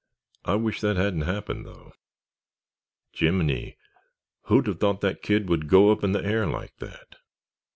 I 0.45 0.55
wish 0.55 0.81
that 0.81 0.97
hadn't 0.97 1.29
happened, 1.31 1.63
though. 1.63 1.93
Jiminy, 3.11 3.77
who'd 4.45 4.65
have 4.65 4.79
thought 4.79 5.01
that 5.01 5.21
kid 5.21 5.47
would 5.47 5.67
go 5.69 5.91
up 5.91 6.03
in 6.03 6.11
the 6.11 6.25
air 6.25 6.47
like 6.47 6.75
that!" 6.77 7.17